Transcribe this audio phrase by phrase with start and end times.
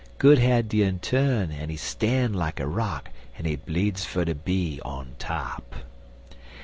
[0.17, 4.33] Good had de inturn, en he stan' like a rock, En he bleedzd for ter
[4.33, 5.75] be on top.